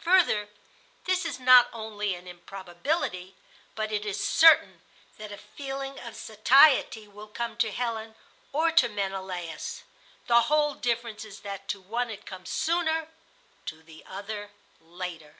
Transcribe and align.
Further, 0.00 0.48
this 1.04 1.24
is 1.24 1.38
not 1.38 1.68
only 1.72 2.16
an 2.16 2.26
improbability, 2.26 3.36
but 3.76 3.92
it 3.92 4.04
is 4.04 4.18
certain 4.18 4.82
that 5.18 5.30
a 5.30 5.36
feeling 5.38 6.00
of 6.00 6.16
satiety 6.16 7.06
will 7.06 7.28
come 7.28 7.56
to 7.58 7.70
Helen 7.70 8.16
or 8.52 8.72
to 8.72 8.88
Menelaus. 8.88 9.84
The 10.26 10.40
whole 10.50 10.74
difference 10.74 11.24
is 11.24 11.42
that 11.42 11.68
to 11.68 11.80
one 11.80 12.10
it 12.10 12.26
comes 12.26 12.50
sooner, 12.50 13.06
to 13.66 13.82
the 13.84 14.02
other 14.04 14.50
later. 14.80 15.36